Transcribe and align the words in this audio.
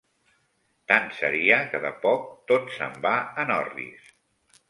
Tant 0.91 1.05
seria 1.17 1.59
que 1.73 1.81
de 1.83 1.91
poc 2.07 2.25
tot 2.53 2.73
se'n 2.79 2.97
va 3.05 3.13
en 3.45 3.55
orris 3.59 4.09